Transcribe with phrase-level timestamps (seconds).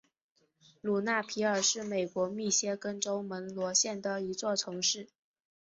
[0.81, 5.07] 卢纳皮尔是美国密歇根州门罗县的一座城市。